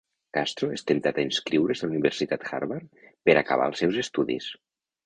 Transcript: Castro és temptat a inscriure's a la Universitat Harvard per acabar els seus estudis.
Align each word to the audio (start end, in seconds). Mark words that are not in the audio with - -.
Castro 0.35 0.69
és 0.77 0.83
temptat 0.91 1.19
a 1.19 1.25
inscriure's 1.25 1.83
a 1.85 1.91
la 1.91 1.95
Universitat 1.97 2.49
Harvard 2.55 3.07
per 3.31 3.39
acabar 3.45 3.73
els 3.75 3.85
seus 3.87 4.07
estudis. 4.07 4.55